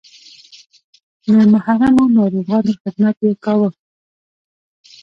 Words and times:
د 1.33 1.35
محرومو 1.51 2.03
ناروغانو 2.15 2.71
خدمت 2.81 3.17
یې 3.25 3.33
کاوه. 3.43 3.69